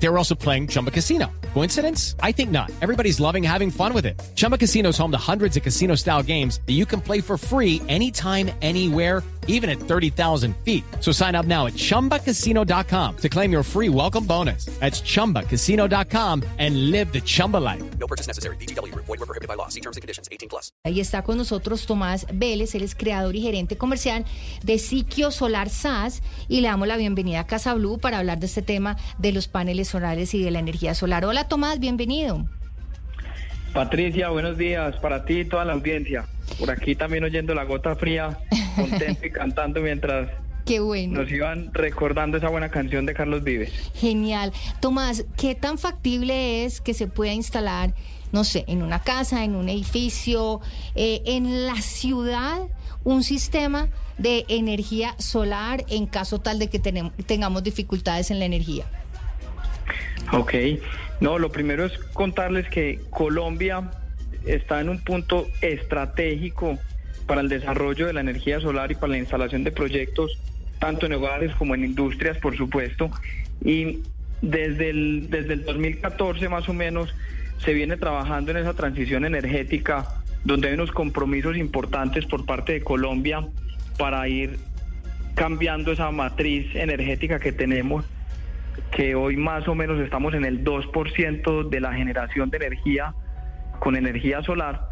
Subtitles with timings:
[0.00, 1.26] They were also playing Chumba Casino.
[1.54, 2.14] Coincidence?
[2.22, 2.70] I think not.
[2.80, 4.20] Everybody's loving having fun with it.
[4.36, 7.36] Chumba Casino is home to hundreds of casino style games that you can play for
[7.36, 10.84] free anytime, anywhere, even at 30,000 feet.
[11.00, 14.66] So sign up now at chumbacasino.com to claim your free welcome bonus.
[14.78, 17.82] That's chumbacasino.com and live the Chumba life.
[17.98, 18.56] No purchase necessary.
[18.56, 18.94] BGW.
[18.94, 19.68] Void were prohibited by law.
[19.68, 20.28] See terms and conditions.
[20.30, 20.70] 18 plus.
[20.84, 24.26] Ahí está con nosotros Tomás Vélez, él es creador y gerente comercial
[24.62, 28.46] de Siquio Solar SAS y le damos la bienvenida a Casa Blue para hablar de
[28.46, 31.24] este tema de los paneles solares y de la energía solar.
[31.24, 32.46] Hola Tomás, bienvenido.
[33.72, 36.26] Patricia, buenos días para ti y toda la audiencia.
[36.58, 38.38] Por aquí también oyendo la gota fría,
[38.76, 40.30] contento y cantando mientras
[40.64, 41.20] Qué bueno.
[41.22, 43.70] nos iban recordando esa buena canción de Carlos Vives.
[43.94, 44.52] Genial.
[44.80, 47.94] Tomás, ¿qué tan factible es que se pueda instalar,
[48.32, 50.60] no sé, en una casa, en un edificio,
[50.94, 52.58] eh, en la ciudad,
[53.04, 58.46] un sistema de energía solar en caso tal de que tenem- tengamos dificultades en la
[58.46, 58.86] energía?
[60.32, 60.54] Ok,
[61.20, 63.90] no, lo primero es contarles que Colombia
[64.44, 66.78] está en un punto estratégico
[67.26, 70.38] para el desarrollo de la energía solar y para la instalación de proyectos,
[70.78, 73.10] tanto en hogares como en industrias, por supuesto.
[73.64, 74.00] Y
[74.42, 77.14] desde el, desde el 2014 más o menos
[77.64, 80.06] se viene trabajando en esa transición energética,
[80.44, 83.44] donde hay unos compromisos importantes por parte de Colombia
[83.98, 84.58] para ir
[85.34, 88.04] cambiando esa matriz energética que tenemos
[88.90, 93.14] que hoy más o menos estamos en el 2% de la generación de energía
[93.78, 94.88] con energía solar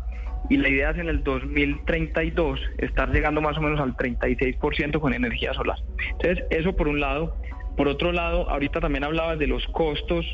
[0.49, 5.13] y la idea es en el 2032 estar llegando más o menos al 36% con
[5.13, 5.79] energía solar.
[6.13, 7.37] Entonces, eso por un lado.
[7.77, 10.25] Por otro lado, ahorita también hablabas de los costos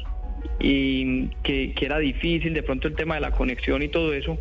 [0.61, 4.39] y que, era difícil de pronto el tema de la conexión y todo eso.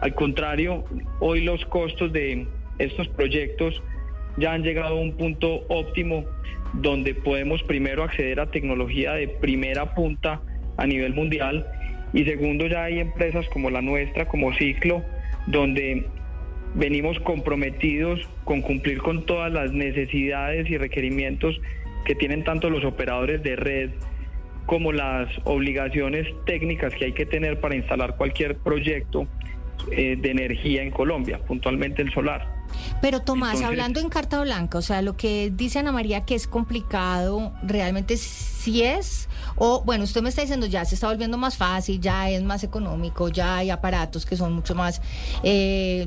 [0.00, 0.84] Al contrario,
[1.20, 2.46] hoy los costos de
[2.78, 3.82] estos proyectos
[4.36, 6.24] ya han llegado a un punto óptimo
[6.74, 10.40] donde podemos primero acceder a tecnología de primera punta
[10.76, 11.66] a nivel mundial
[12.12, 15.02] y segundo ya hay empresas como la nuestra, como Ciclo,
[15.46, 16.06] donde
[16.74, 21.60] venimos comprometidos con cumplir con todas las necesidades y requerimientos
[22.04, 23.90] que tienen tanto los operadores de red
[24.66, 29.26] como las obligaciones técnicas que hay que tener para instalar cualquier proyecto
[29.90, 32.53] eh, de energía en Colombia, puntualmente el solar.
[33.04, 36.34] Pero Tomás, Entonces- hablando en carta blanca, o sea, lo que dice Ana María que
[36.34, 39.28] es complicado, ¿realmente sí es?
[39.56, 42.64] O, bueno, usted me está diciendo ya se está volviendo más fácil, ya es más
[42.64, 45.02] económico, ya hay aparatos que son mucho más
[45.42, 46.06] eh,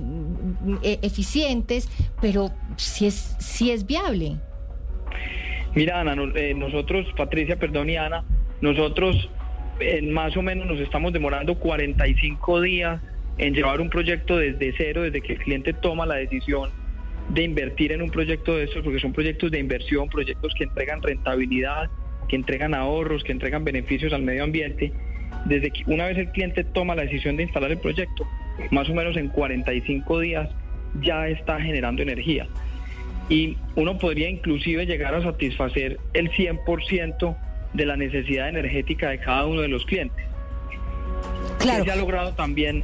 [0.82, 1.88] e- eficientes,
[2.20, 4.38] pero sí es, sí es viable.
[5.76, 8.24] Mira, Ana, eh, nosotros, Patricia, perdón, y Ana,
[8.60, 9.30] nosotros
[9.80, 13.00] eh, más o menos nos estamos demorando 45 días
[13.38, 16.72] en llevar un proyecto desde cero, desde que el cliente toma la decisión
[17.30, 21.02] de invertir en un proyecto de estos, porque son proyectos de inversión, proyectos que entregan
[21.02, 21.90] rentabilidad,
[22.30, 24.92] que entregan ahorros, que entregan beneficios al medio ambiente.
[25.46, 28.26] Desde que una vez el cliente toma la decisión de instalar el proyecto,
[28.72, 30.50] más o menos en 45 días
[31.02, 32.48] ya está generando energía
[33.30, 37.38] y uno podría inclusive llegar a satisfacer el 100%
[37.74, 40.26] de la necesidad energética de cada uno de los clientes.
[41.60, 41.84] Claro.
[41.84, 42.84] Que se ha logrado también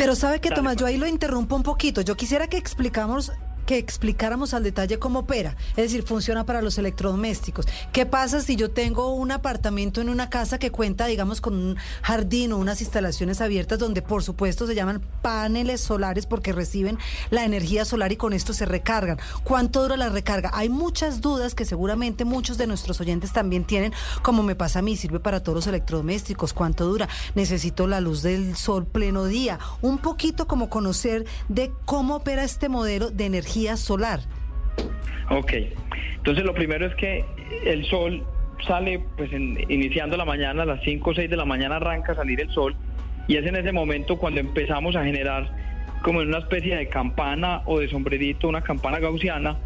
[0.00, 0.94] Pero sabe que Tomás, yo pues.
[0.94, 2.00] ahí lo interrumpo un poquito.
[2.00, 3.32] Yo quisiera que explicamos
[3.70, 7.68] que explicáramos al detalle cómo opera, es decir, funciona para los electrodomésticos.
[7.92, 11.76] ¿Qué pasa si yo tengo un apartamento en una casa que cuenta, digamos, con un
[12.02, 16.98] jardín o unas instalaciones abiertas donde, por supuesto, se llaman paneles solares porque reciben
[17.30, 19.20] la energía solar y con esto se recargan?
[19.44, 20.50] ¿Cuánto dura la recarga?
[20.52, 23.92] Hay muchas dudas que seguramente muchos de nuestros oyentes también tienen,
[24.22, 26.52] como me pasa a mí, sirve para todos los electrodomésticos.
[26.52, 27.08] ¿Cuánto dura?
[27.36, 29.60] Necesito la luz del sol pleno día.
[29.80, 34.20] Un poquito como conocer de cómo opera este modelo de energía solar.
[35.30, 35.52] Ok,
[36.16, 37.24] entonces lo primero es que
[37.64, 38.24] el sol
[38.66, 42.12] sale, pues en- iniciando la mañana, a las 5 o 6 de la mañana arranca
[42.12, 42.74] a salir el sol
[43.28, 45.48] y es en ese momento cuando empezamos a generar
[46.02, 49.56] como en una especie de campana o de sombrerito, una campana gaussiana,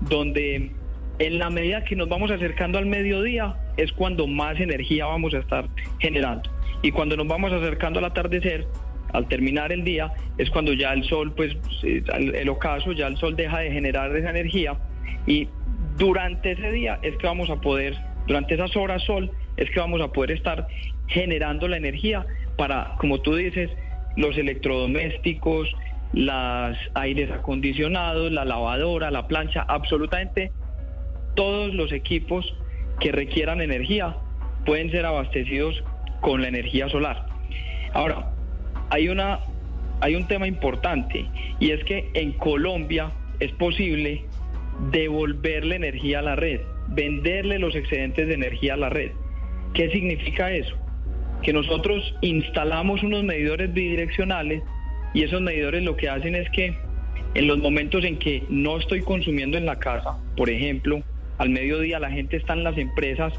[0.00, 0.70] donde
[1.18, 5.38] en la medida que nos vamos acercando al mediodía es cuando más energía vamos a
[5.38, 5.68] estar
[6.00, 6.50] generando.
[6.82, 8.66] Y cuando nos vamos acercando al atardecer,
[9.14, 13.36] al terminar el día, es cuando ya el sol, pues el ocaso, ya el sol
[13.36, 14.76] deja de generar esa energía
[15.26, 15.48] y
[15.96, 17.96] durante ese día es que vamos a poder,
[18.26, 20.66] durante esas horas sol, es que vamos a poder estar
[21.06, 22.26] generando la energía
[22.56, 23.70] para, como tú dices,
[24.16, 25.68] los electrodomésticos,
[26.12, 30.50] los aires acondicionados, la lavadora, la plancha, absolutamente
[31.34, 32.52] todos los equipos
[33.00, 34.16] que requieran energía
[34.66, 35.82] pueden ser abastecidos
[36.20, 37.26] con la energía solar.
[37.92, 38.33] Ahora,
[38.90, 39.40] hay una
[40.00, 41.26] hay un tema importante
[41.60, 44.24] y es que en Colombia es posible
[44.90, 49.12] devolverle energía a la red, venderle los excedentes de energía a la red.
[49.72, 50.76] ¿Qué significa eso?
[51.42, 54.62] Que nosotros instalamos unos medidores bidireccionales
[55.14, 56.76] y esos medidores lo que hacen es que
[57.34, 61.02] en los momentos en que no estoy consumiendo en la casa, por ejemplo,
[61.38, 63.32] al mediodía la gente está en las empresas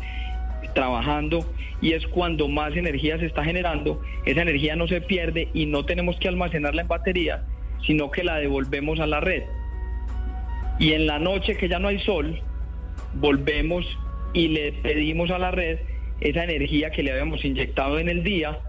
[0.74, 1.46] trabajando
[1.82, 5.86] y es cuando más energía se está generando, esa energía no se pierde y no
[5.86, 7.44] tenemos que almacenarla en batería,
[7.86, 9.44] sino que la devolvemos a la red.
[10.80, 12.42] Y en la noche que ya no hay sol,
[13.16, 13.86] volvemos
[14.34, 15.80] y le pedimos a la red
[16.20, 18.60] esa energía que le habíamos inyectado en el día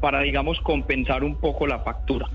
[0.00, 2.28] para, digamos, compensar un poco la factura.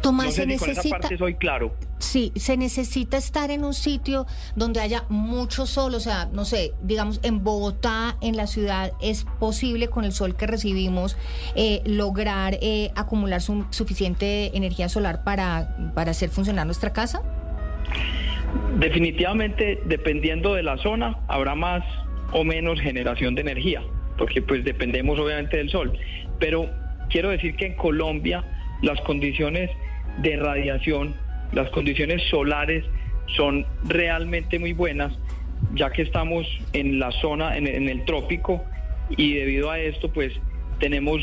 [0.00, 0.98] Tomás, no sé se si con esa necesita...
[0.98, 1.74] parte soy claro.
[2.02, 4.26] Sí, se necesita estar en un sitio
[4.56, 9.24] donde haya mucho sol, o sea, no sé, digamos, en Bogotá, en la ciudad, ¿es
[9.38, 11.16] posible con el sol que recibimos
[11.54, 17.22] eh, lograr eh, acumular su- suficiente energía solar para, para hacer funcionar nuestra casa?
[18.80, 21.84] Definitivamente, dependiendo de la zona, habrá más
[22.32, 23.80] o menos generación de energía,
[24.18, 25.96] porque pues dependemos obviamente del sol.
[26.40, 26.68] Pero
[27.10, 28.44] quiero decir que en Colombia
[28.82, 29.70] las condiciones
[30.18, 31.14] de radiación,
[31.52, 32.84] las condiciones solares
[33.36, 35.12] son realmente muy buenas,
[35.74, 38.64] ya que estamos en la zona, en, en el trópico,
[39.10, 40.32] y debido a esto pues
[40.80, 41.20] tenemos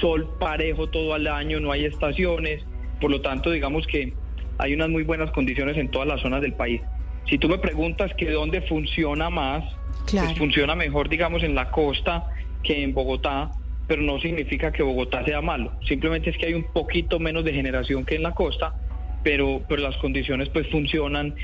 [0.00, 2.64] sol parejo todo el año, no hay estaciones,
[3.00, 4.12] por lo tanto digamos que
[4.58, 6.80] hay unas muy buenas condiciones en todas las zonas del país.
[7.28, 9.64] Si tú me preguntas que dónde funciona más,
[10.06, 10.28] Claro.
[10.28, 12.24] pues funciona mejor digamos en la costa
[12.62, 13.50] que en Bogotá,
[13.86, 17.52] pero no significa que Bogotá sea malo, simplemente es que hay un poquito menos de
[17.52, 18.74] generación que en la costa,
[19.22, 21.34] pero, pero las condiciones pues funcionan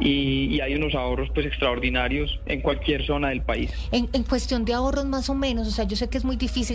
[0.00, 3.72] y, y hay unos ahorros pues extraordinarios en cualquier zona del país.
[3.92, 6.36] En, en cuestión de ahorros más o menos, o sea, yo sé que es muy
[6.36, 6.74] difícil.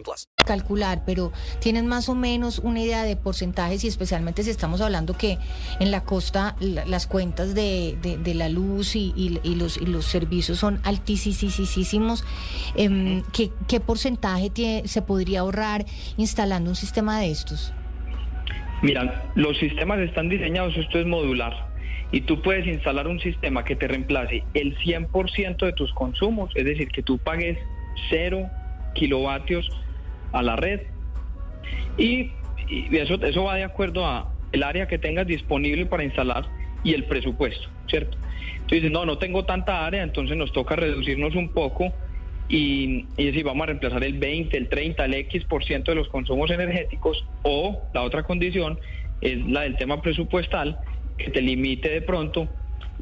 [0.03, 0.27] plus.
[0.45, 5.13] calcular, pero tienen más o menos una idea de porcentajes y especialmente si estamos hablando
[5.15, 5.37] que
[5.79, 9.77] en la costa la- las cuentas de, de- de la luz y, y- y los,
[9.77, 12.23] y los servicios son altísimos.
[12.75, 14.49] Em, ¿qué, qué porcentaje
[14.85, 15.85] se podría ahorrar
[16.17, 17.73] instalando un sistema de estos?
[18.81, 21.69] Mira, los sistemas están diseñados, esto es modular.
[22.11, 26.65] Y tú puedes instalar un sistema que te reemplace el 100% de tus consumos, es
[26.65, 27.57] decir, que tú pagues
[28.09, 28.49] cero
[28.95, 29.69] kilovatios
[30.31, 30.81] a la red.
[31.97, 32.31] Y,
[32.91, 36.45] eso, eso va de acuerdo a el área que tengas disponible para instalar
[36.83, 38.17] y el presupuesto, ¿cierto?
[38.69, 41.93] Dices, no, no tengo tanta área, entonces nos toca reducirnos un poco
[42.47, 45.95] y, y decir, vamos a reemplazar el 20, el 30, el X por ciento de
[45.95, 48.79] los consumos energéticos o la otra condición
[49.21, 50.79] es la del tema presupuestal
[51.17, 52.47] que te limite de pronto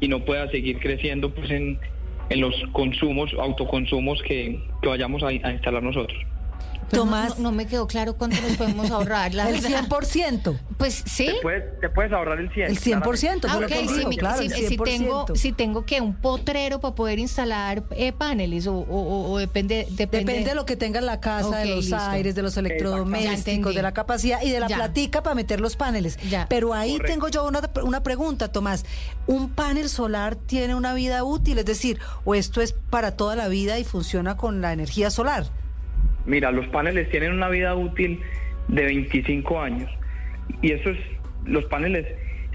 [0.00, 1.78] y no pueda seguir creciendo pues en,
[2.28, 6.18] en los consumos, autoconsumos que, que vayamos a instalar nosotros.
[6.90, 7.38] Pues Tomás.
[7.38, 9.84] No, no me quedó claro cuánto nos podemos ahorrar, la El verdad.
[9.88, 10.58] 100%.
[10.76, 11.26] Pues sí.
[11.26, 12.66] Te puedes, te puedes ahorrar el 100.
[12.70, 15.36] El 100%, Ah, si, claro, si- el si tengo, 100%.
[15.36, 19.86] si tengo que un potrero para poder instalar eh, paneles o, o- o- o depende,
[19.90, 21.96] depende Depende de lo que tenga en la casa, de los listo.
[21.96, 24.76] aires, de los electrodomésticos, de la capacidad y de la Ya.
[24.76, 26.18] platica para meter los paneles.
[26.28, 26.46] Ya.
[26.48, 27.12] Pero ahí Correcto.
[27.12, 28.84] tengo yo una, una pregunta, Tomás.
[29.26, 31.58] ¿Un panel solar tiene una vida útil?
[31.58, 35.44] Es decir, ¿o esto es para toda la vida y funciona con la energía solar?
[36.26, 38.20] Mira, los paneles tienen una vida útil
[38.68, 39.90] de 25 años
[40.62, 40.98] y eso es,
[41.44, 42.06] los paneles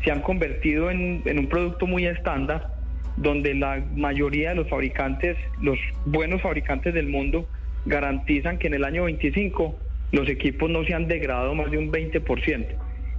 [0.04, 2.76] se han convertido en, en un producto muy estándar
[3.18, 7.48] donde la mayoría de los fabricantes, los buenos fabricantes del mundo,
[7.86, 9.80] garantizan que en el año 25
[10.12, 12.66] los equipos no se han degradado más de un 20%.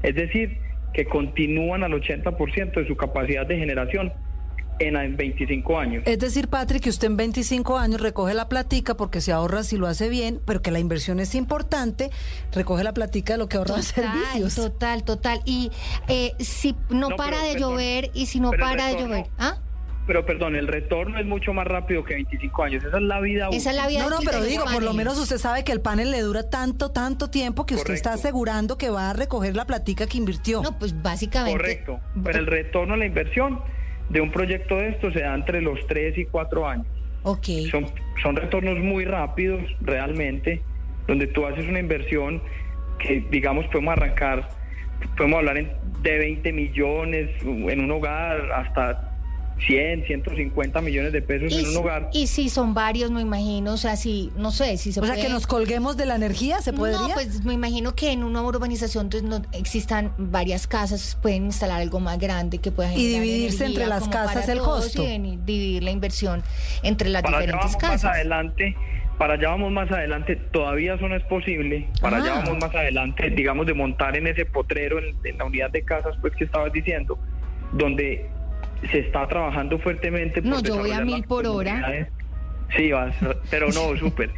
[0.02, 0.58] Es decir,
[0.92, 4.12] que continúan al 80% de su capacidad de generación
[4.78, 6.02] en, en 25 años.
[6.06, 9.76] Es decir, Patrick, que usted en 25 años recoge la platica porque se ahorra si
[9.76, 12.10] lo hace bien, pero que la inversión es importante,
[12.52, 14.54] recoge la platica de lo que ahorra en Total, servicios.
[14.54, 15.40] total, total.
[15.44, 15.70] Y
[16.08, 19.26] eh, si no, No, para pero, de perdón, llover y si no para de llover,
[19.38, 19.58] ¿ah?
[20.06, 22.84] Pero perdón, el retorno es mucho más rápido que 25 años.
[22.84, 25.18] Esa es la vida Esa es la vida No, no, pero digo, por lo menos
[25.18, 28.88] usted sabe que el panel le dura tanto, tanto tiempo que usted está asegurando que
[28.88, 30.62] va a recoger la platica que invirtió.
[30.62, 31.58] No, pues básicamente.
[31.58, 32.00] Correcto.
[32.22, 33.60] Pero el retorno a la inversión
[34.08, 36.86] de un proyecto de esto se da entre los 3 y 4 años.
[37.22, 37.46] Ok.
[37.70, 37.86] Son,
[38.22, 40.62] son retornos muy rápidos, realmente,
[41.08, 42.40] donde tú haces una inversión
[42.98, 44.48] que, digamos, podemos arrancar
[45.16, 45.70] podemos hablar en-
[46.02, 49.15] de 20 millones en un hogar hasta
[49.58, 52.10] 100, 150 millones de pesos Y, en un si- hogar.
[52.12, 55.16] y si son varios, me imagino, o sea, si, no sé, si se O sea,
[55.16, 56.98] que nos colguemos de la energía, ¿se podría?
[56.98, 61.80] No, pues me imagino que en una urbanización entonces, no existan varias casas, pueden instalar
[61.80, 65.02] algo más grande que pueda Y generar dividirse energía entre las casas el costo.
[65.02, 66.42] Y dividir la inversión
[66.82, 68.04] entre las Para allá diferentes vamos casas.
[68.04, 68.76] más adelante,
[69.18, 72.42] para allá vamos más adelante, todavía eso no es posible, para allá Ah.
[72.44, 76.14] vamos más adelante, digamos, de montar en ese potrero, en, en la unidad de casas,
[76.20, 77.18] pues que estabas diciendo,
[77.72, 78.28] donde
[78.90, 80.42] se está trabajando fuertemente.
[80.42, 82.08] por No, yo voy a mil por hora.
[82.76, 83.14] Sí, vas,
[83.48, 84.32] pero no, súper.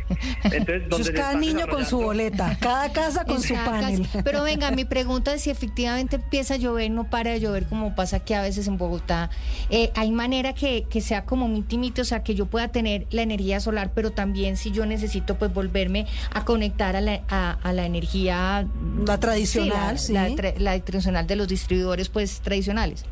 [0.44, 4.02] Entonces, se cada niño con su boleta, cada casa con En su panel.
[4.02, 4.22] casa.
[4.22, 7.94] Pero venga, mi pregunta es si efectivamente empieza a llover, no para de llover como
[7.94, 9.30] pasa aquí a veces en Bogotá.
[9.70, 13.06] Eh, ¿Hay manera que, que sea como miti miti, o sea, que yo pueda tener
[13.12, 17.52] la energía solar, pero también si yo necesito pues volverme a conectar a la, a,
[17.62, 18.66] a la energía...
[19.06, 20.36] La tradicional, sí, la, sí.
[20.36, 23.06] la tra- la tradicional de los distribuidores pues tradicionales.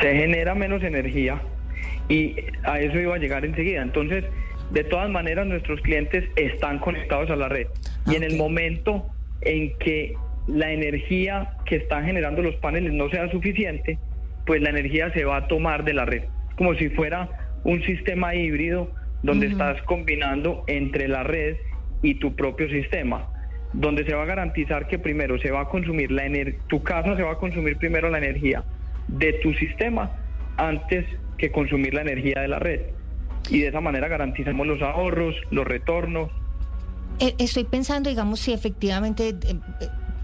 [0.00, 1.40] Se genera menos energía
[2.08, 3.82] y a eso iba a llegar enseguida.
[3.82, 4.24] Entonces,
[4.70, 7.66] de todas maneras, nuestros clientes están conectados a la red.
[8.06, 9.06] Y en el momento
[9.42, 10.14] en que
[10.46, 13.98] la energía que están generando los paneles no sea suficiente,
[14.46, 16.24] pues la energía se va a tomar de la red,
[16.56, 17.28] como si fuera
[17.64, 18.90] un sistema híbrido
[19.22, 21.56] donde estás combinando entre la red
[22.02, 23.28] y tu propio sistema
[23.72, 26.22] donde se va a garantizar que primero se va a consumir la
[26.68, 28.64] tu casa se va a consumir primero la energía
[29.08, 30.10] de tu sistema
[30.56, 32.80] antes que consumir la energía de la red.
[33.50, 36.30] Y de esa manera garantizamos los ahorros, los retornos.
[37.20, 39.58] Eh, estoy pensando, digamos, si efectivamente eh,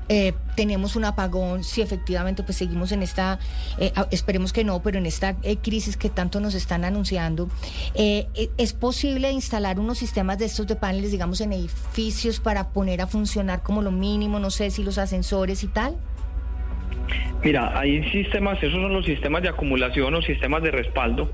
[0.09, 3.38] eh, tenemos un apagón, si efectivamente pues seguimos en esta,
[3.79, 7.49] eh, esperemos que no, pero en esta eh, crisis que tanto nos están anunciando,
[7.95, 12.69] eh, eh, ¿es posible instalar unos sistemas de estos de paneles, digamos, en edificios para
[12.69, 15.97] poner a funcionar como lo mínimo, no sé si los ascensores y tal?
[17.44, 21.30] Mira, hay sistemas, esos son los sistemas de acumulación o sistemas de respaldo.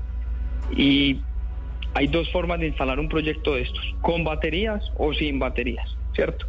[0.75, 1.21] Y
[1.93, 6.45] hay dos formas de instalar un proyecto de estos, con baterías o sin baterías, ¿cierto?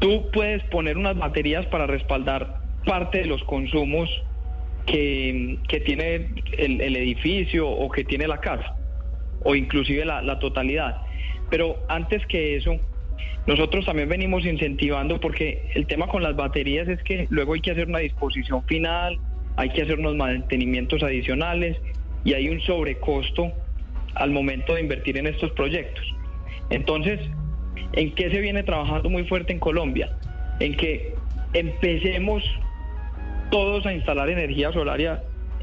[0.00, 4.10] Tú puedes poner unas baterías para respaldar parte de los consumos
[4.84, 6.28] que, que tiene
[6.58, 8.74] el, el edificio o que tiene la casa,
[9.44, 11.02] o inclusive la, la totalidad.
[11.50, 12.80] Pero antes que eso,
[13.46, 17.72] nosotros también venimos incentivando porque el tema con las baterías es que luego hay que
[17.72, 19.18] hacer una disposición final,
[19.56, 21.76] hay que hacer unos mantenimientos adicionales
[22.24, 23.52] y hay un sobrecosto
[24.14, 26.04] al momento de invertir en estos proyectos.
[26.70, 27.20] Entonces,
[27.94, 30.16] ¿en qué se viene trabajando muy fuerte en Colombia?
[30.60, 31.14] En que
[31.52, 32.44] empecemos
[33.50, 35.00] todos a instalar energía solar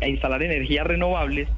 [0.02, 1.50] a instalar energías renovables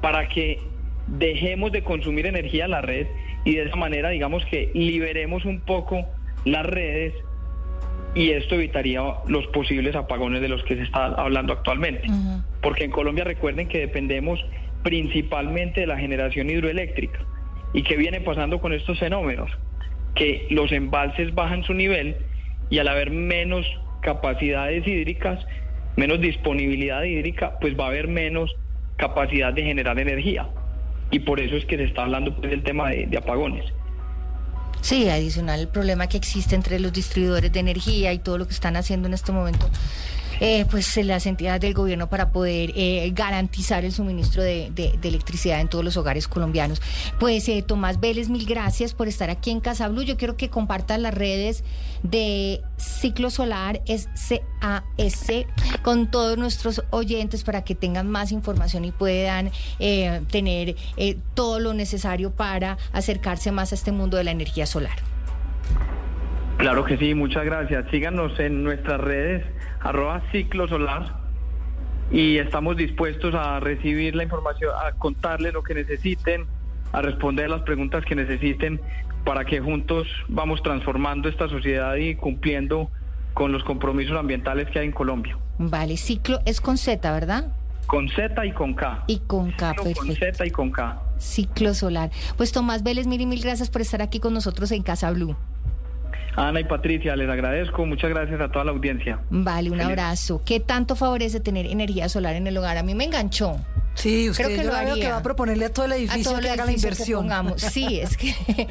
[0.00, 0.58] para que
[1.06, 3.06] dejemos de consumir energía en la red
[3.44, 6.06] y de esa manera digamos que liberemos un poco
[6.44, 7.12] las redes
[8.14, 12.08] y esto evitaría los posibles apagones de los que se está hablando actualmente.
[12.60, 14.44] Porque en Colombia recuerden que dependemos
[14.82, 17.20] principalmente de la generación hidroeléctrica.
[17.72, 19.50] ¿Y qué viene pasando con estos fenómenos?
[20.14, 22.16] Que los embalses bajan su nivel
[22.68, 23.66] y al haber menos
[24.02, 25.44] capacidades hídricas,
[25.96, 28.54] menos disponibilidad hídrica, pues va a haber menos
[28.96, 30.48] capacidad de generar energía.
[31.12, 33.64] Y por eso es que se está hablando pues, del tema de, de apagones.
[34.80, 38.52] Sí, adicional el problema que existe entre los distribuidores de energía y todo lo que
[38.52, 39.70] están haciendo en este momento,
[40.42, 45.68] eh, pues las entidades del gobierno para poder eh, garantizar el suministro de, electricidad en
[45.68, 46.82] todos los hogares colombianos.
[47.20, 50.02] Pues eh, Tomás Vélez, mil gracias por estar aquí en Casa Blue.
[50.02, 51.62] Yo quiero que compartan las redes
[52.02, 55.30] de Ciclo Solar, CAS,
[55.82, 60.74] con todos nuestros oyentes para que tengan más información y puedan eh, tener
[61.34, 64.96] todo lo necesario para acercarse más a este mundo de la energía solar.
[66.62, 67.84] Claro que sí, muchas gracias.
[67.90, 69.44] Síganos en nuestras redes,
[69.82, 71.14] arroba ciclo solar,
[72.10, 76.46] y estamos dispuestos a recibir la información, a contarles lo que necesiten,
[76.92, 78.80] a responder las preguntas que necesiten,
[79.24, 82.90] para que juntos vamos transformando esta sociedad y cumpliendo
[83.34, 85.38] con los compromisos ambientales que hay en Colombia.
[85.58, 87.52] Vale, ciclo es con Z, ¿verdad?
[87.86, 89.04] Con Z y con K.
[89.06, 90.36] Y con K, Ciclo Con perfecto.
[90.36, 91.02] Z y con K.
[91.18, 92.10] Ciclo solar.
[92.36, 95.36] Pues Tomás Vélez, mil y mil gracias por estar aquí con nosotros en Casa Blue.
[96.36, 97.84] Ana y Patricia, les agradezco.
[97.84, 99.18] Muchas gracias a toda la audiencia.
[99.30, 99.90] Vale, un Feliz.
[99.90, 100.42] abrazo.
[100.46, 102.78] ¿Qué tanto favorece tener energía solar en el hogar?
[102.78, 103.56] A mí me enganchó.
[103.94, 104.94] Sí, usted Creo que yo lo haría.
[104.94, 107.20] que va a proponerle a todo el edificio todo el que haga la que inversión.
[107.20, 107.60] pongamos.
[107.60, 108.34] Sí, es que.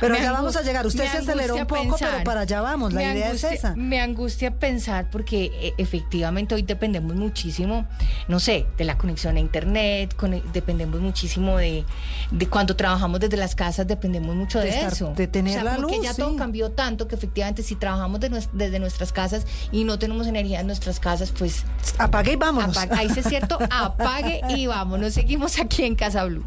[0.00, 0.86] Pero ya vamos a llegar.
[0.86, 2.92] Usted se aceleró un poco, pero para allá vamos.
[2.92, 3.74] La idea es esa.
[3.76, 7.86] Me angustia pensar porque eh, efectivamente hoy dependemos muchísimo,
[8.28, 11.84] no sé, de la conexión a internet, con- dependemos muchísimo de,
[12.30, 15.12] de cuando trabajamos desde las casas, dependemos mucho de, De estar- eso.
[15.16, 16.20] de tener O sea, la como que luz, ya sí.
[16.20, 20.60] todo cambió tanto que efectivamente si trabajamos de desde nuestras casas y no tenemos energía
[20.60, 21.64] en nuestras casas, pues
[21.98, 22.76] Apague y vámonos.
[22.76, 25.14] apague, ahí es cierto, apague y vámonos.
[25.14, 26.44] Seguimos aquí en Casa Blue.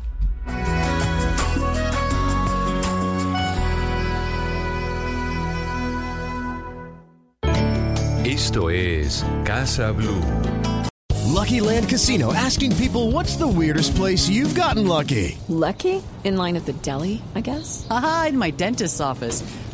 [8.25, 10.21] Esto es Casa Blue.
[11.25, 15.37] Lucky Land Casino asking people what's the weirdest place you've gotten lucky?
[15.47, 16.01] Lucky?
[16.23, 17.85] In line at the deli, I guess?
[17.89, 19.43] Aha, in my dentist's office.